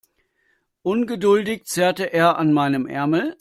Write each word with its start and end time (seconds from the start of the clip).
Ungeduldig 0.83 1.65
zerrte 1.67 2.11
er 2.11 2.37
an 2.37 2.53
meinem 2.53 2.87
Ärmel. 2.87 3.29